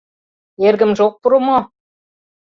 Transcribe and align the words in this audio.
—Эргымже 0.67 1.01
ок 1.07 1.15
пуро 1.21 1.39
мо? 1.47 1.59